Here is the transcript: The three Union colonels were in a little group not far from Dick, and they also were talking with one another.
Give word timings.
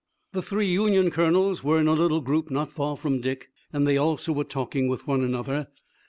The 0.33 0.41
three 0.41 0.65
Union 0.65 1.11
colonels 1.11 1.63
were 1.63 1.77
in 1.79 1.87
a 1.87 1.93
little 1.93 2.21
group 2.21 2.49
not 2.49 2.71
far 2.71 2.97
from 2.97 3.21
Dick, 3.21 3.49
and 3.71 3.85
they 3.85 3.97
also 3.97 4.33
were 4.33 4.43
talking 4.43 4.87
with 4.87 5.05
one 5.05 5.21
another. 5.21 5.67